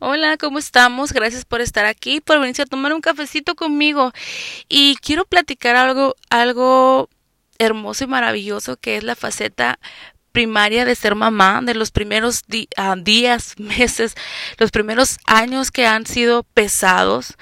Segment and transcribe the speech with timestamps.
[0.00, 1.12] Hola, ¿cómo estamos?
[1.12, 4.12] Gracias por estar aquí, por venirse a tomar un cafecito conmigo.
[4.68, 7.08] Y quiero platicar algo, algo
[7.58, 9.78] hermoso y maravilloso que es la faceta
[10.32, 12.42] primaria de ser mamá, de los primeros
[12.76, 14.16] ah, días, meses,
[14.58, 17.34] los primeros años que han sido pesados.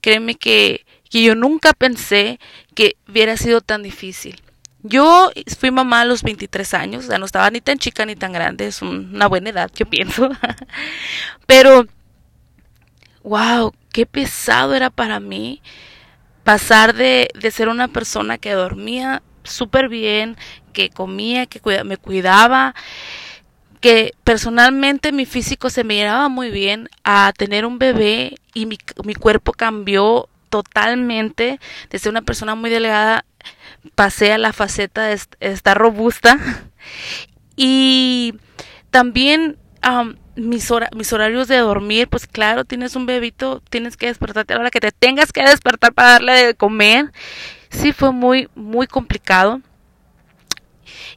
[0.00, 2.38] Créeme que, que yo nunca pensé
[2.76, 4.40] que hubiera sido tan difícil.
[4.82, 8.14] Yo fui mamá a los 23 años, o sea, no estaba ni tan chica ni
[8.14, 10.30] tan grande, es una buena edad, yo pienso.
[11.46, 11.86] Pero,
[13.24, 15.62] wow, qué pesado era para mí
[16.44, 20.36] pasar de, de ser una persona que dormía súper bien,
[20.72, 22.74] que comía, que me cuidaba,
[23.80, 29.14] que personalmente mi físico se miraba muy bien, a tener un bebé y mi, mi
[29.14, 31.60] cuerpo cambió totalmente,
[31.90, 33.24] de ser una persona muy delgada
[33.94, 36.38] pasé a la faceta de estar robusta
[37.56, 38.34] y
[38.90, 39.58] también
[40.36, 44.70] mis, horarios de dormir, pues claro, tienes un bebito, tienes que despertarte a la hora
[44.70, 47.12] que te tengas que despertar para darle de comer.
[47.70, 49.60] Sí fue muy, muy complicado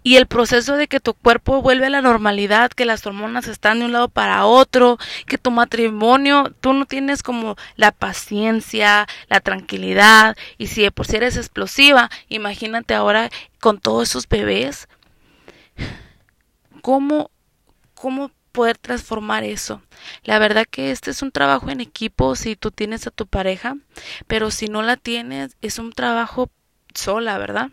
[0.04, 3.80] y el proceso de que tu cuerpo vuelve a la normalidad, que las hormonas están
[3.80, 9.40] de un lado para otro, que tu matrimonio, tú no tienes como la paciencia, la
[9.40, 13.30] tranquilidad, y si por si eres explosiva, imagínate ahora
[13.60, 14.88] con todos esos bebés,
[16.82, 17.30] ¿cómo,
[17.94, 19.82] cómo poder transformar eso.
[20.24, 23.78] La verdad que este es un trabajo en equipo si tú tienes a tu pareja,
[24.28, 26.50] pero si no la tienes es un trabajo
[26.94, 27.72] sola, ¿verdad?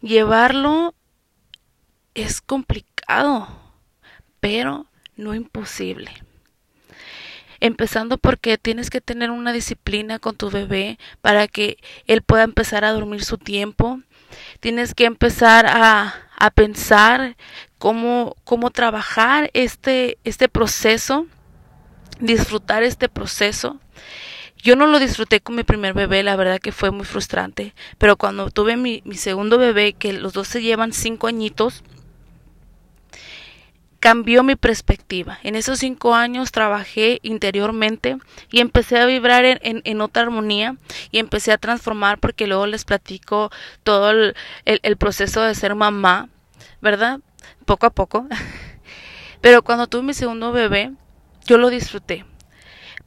[0.00, 0.94] Llevarlo
[2.14, 3.48] es complicado,
[4.38, 6.12] pero no imposible.
[7.58, 12.84] Empezando porque tienes que tener una disciplina con tu bebé para que él pueda empezar
[12.84, 14.00] a dormir su tiempo.
[14.60, 17.36] Tienes que empezar a, a pensar
[17.78, 21.26] cómo, cómo trabajar este, este proceso,
[22.20, 23.80] disfrutar este proceso
[24.68, 28.16] yo no lo disfruté con mi primer bebé, la verdad que fue muy frustrante, pero
[28.16, 31.82] cuando tuve mi, segundo bebé, que los dos se llevan cinco añitos,
[33.98, 35.38] cambió mi perspectiva.
[35.42, 38.18] En esos cinco años trabajé interiormente
[38.50, 40.76] y empecé a vibrar en, otra armonía
[41.10, 43.50] y empecé a transformar porque luego les platico
[43.84, 46.28] todo el, proceso de ser mamá,
[46.82, 47.20] ¿verdad?
[47.64, 48.26] Poco a poco.
[49.40, 50.92] Pero cuando tuve mi segundo bebé,
[51.46, 52.26] yo lo disfruté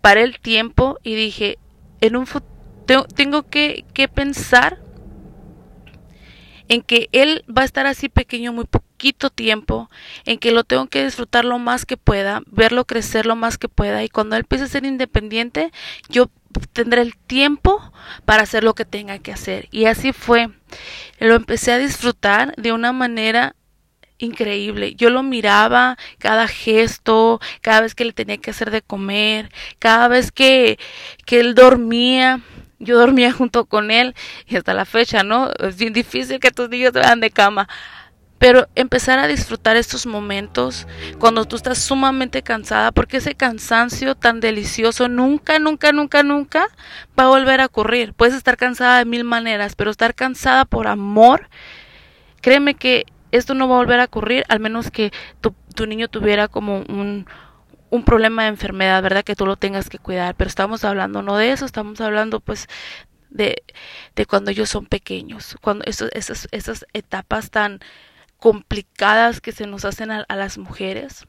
[0.01, 1.57] paré el tiempo y dije,
[2.01, 2.25] en un
[3.15, 4.79] tengo que, que pensar
[6.67, 9.89] en que él va a estar así pequeño muy poquito tiempo,
[10.25, 13.67] en que lo tengo que disfrutar lo más que pueda, verlo crecer lo más que
[13.67, 15.71] pueda y cuando él empiece a ser independiente,
[16.09, 16.29] yo
[16.73, 17.81] tendré el tiempo
[18.25, 19.67] para hacer lo que tenga que hacer.
[19.71, 20.49] Y así fue.
[21.19, 23.55] Lo empecé a disfrutar de una manera
[24.21, 24.95] increíble.
[24.95, 30.07] Yo lo miraba, cada gesto, cada vez que le tenía que hacer de comer, cada
[30.07, 30.79] vez que,
[31.25, 32.41] que él dormía,
[32.79, 34.15] yo dormía junto con él
[34.47, 35.51] y hasta la fecha, ¿no?
[35.59, 37.67] Es bien difícil que tus niños vean de cama.
[38.37, 40.87] Pero empezar a disfrutar estos momentos
[41.19, 46.67] cuando tú estás sumamente cansada, porque ese cansancio tan delicioso nunca, nunca, nunca, nunca
[47.19, 48.15] va a volver a ocurrir.
[48.15, 51.49] Puedes estar cansada de mil maneras, pero estar cansada por amor,
[52.41, 55.11] créeme que esto no va a volver a ocurrir al menos que
[55.41, 57.25] tu, tu niño tuviera como un,
[57.89, 59.23] un problema de enfermedad, ¿verdad?
[59.23, 60.35] Que tú lo tengas que cuidar.
[60.35, 62.67] Pero estamos hablando no de eso, estamos hablando pues
[63.29, 63.63] de,
[64.15, 67.79] de cuando ellos son pequeños, cuando esas, esas etapas tan
[68.37, 71.25] complicadas que se nos hacen a, a las mujeres.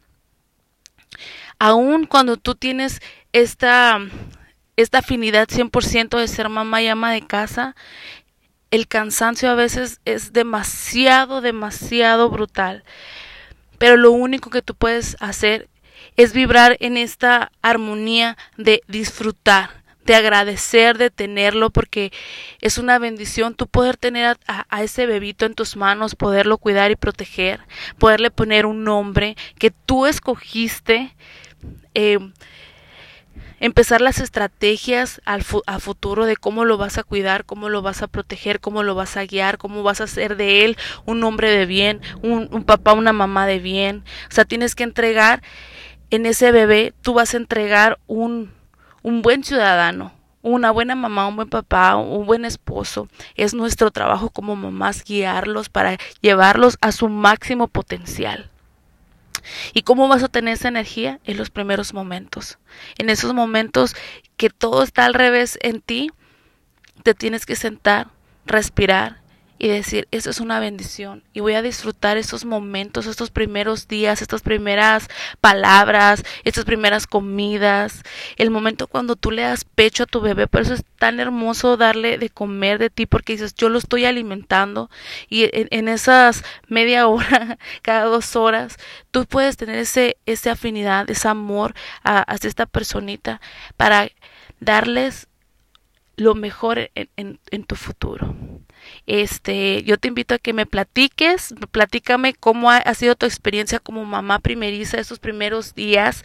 [1.58, 3.00] Aún cuando tú tienes
[3.32, 3.98] esta,
[4.76, 7.76] esta afinidad 100% de ser mamá y ama de casa,
[8.72, 12.83] el cansancio a veces es demasiado, demasiado brutal.
[13.78, 15.69] Pero lo único que tú puedes hacer
[16.16, 22.12] es vibrar en esta armonía de disfrutar, de agradecer de tenerlo, porque
[22.62, 26.97] es una bendición tú poder tener a, ese bebito en tus manos, poderlo cuidar y
[26.97, 27.61] proteger,
[27.99, 31.15] poderle poner un nombre que tú escogiste.
[31.94, 32.19] Eh,
[33.62, 38.03] empezar las estrategias al a futuro de cómo lo vas a cuidar, cómo lo vas
[38.03, 40.76] a proteger, cómo lo vas a guiar, cómo vas a hacer de él
[41.06, 44.03] un hombre de bien, un, un papá, una mamá de bien.
[44.29, 45.43] O sea, tienes que entregar
[46.11, 48.53] en ese bebé, tú vas a entregar un,
[49.03, 50.12] un buen ciudadano,
[50.43, 53.06] una buena mamá, un buen papá, un buen esposo.
[53.37, 58.51] Es nuestro trabajo como mamás guiarlos para llevarlos a su máximo potencial.
[59.73, 61.21] ¿Y cómo vas a tener esa energía?
[61.25, 62.59] En los primeros momentos.
[62.99, 63.94] En esos momentos
[64.37, 66.11] que todo está al revés en ti,
[67.03, 68.09] te tienes que sentar,
[68.47, 69.21] respirar
[69.62, 74.20] y decir, eso es una bendición y voy a disfrutar esos momentos, estos primeros días,
[74.20, 75.06] estas primeras
[75.41, 78.03] palabras, estas primeras comidas,
[78.38, 81.76] el momento cuando tú le das pecho a tu bebé, por eso es tan hermoso
[81.76, 84.91] darle de comer de ti porque dices, yo lo estoy alimentando
[85.29, 88.79] y en, esas media hora, cada dos horas,
[89.12, 93.41] tú puedes tener ese, esa afinidad, ese amor hacia esta personita
[93.76, 94.08] para
[94.58, 95.29] darles
[96.17, 98.35] lo mejor en, tu futuro.
[99.06, 104.05] Este, yo te invito a que me platiques, platícame cómo ha, sido tu experiencia como
[104.05, 106.23] mamá primeriza esos primeros días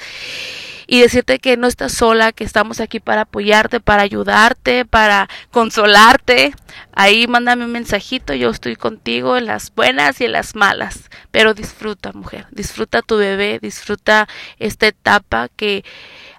[0.86, 6.54] y decirte que no estás sola, que estamos aquí para apoyarte, para ayudarte, para consolarte.
[6.94, 11.54] Ahí mándame un mensajito, yo estoy contigo en las buenas y en las malas, pero
[11.54, 14.28] disfruta, mujer, disfruta tu bebé, disfruta
[14.60, 15.84] esta etapa que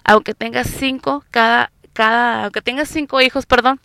[0.03, 3.81] aunque tengas cinco, cada cada, aunque tengas cinco hijos, perdón,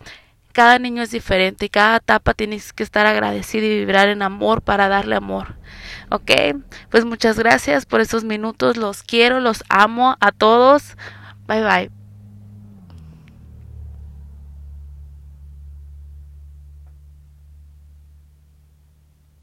[0.55, 4.61] cada niño es diferente y cada etapa tienes que estar agradecido y vibrar en amor
[4.61, 5.57] para darle amor.
[6.09, 6.31] Ok,
[6.89, 10.95] pues muchas gracias por estos minutos, los quiero, los amo a todos.
[11.45, 12.04] Bye bye.